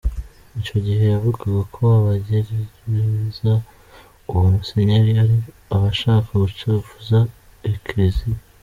Ico 0.59 0.75
gihe 0.85 1.03
yavuga 1.13 1.43
ko 1.73 1.81
abagiriza 1.99 3.53
uwo 4.29 4.43
musenyeri 4.55 5.11
ari 5.23 5.37
abashaka 5.75 6.29
gucafuza 6.43 7.17
Ekleziya. 7.71 8.35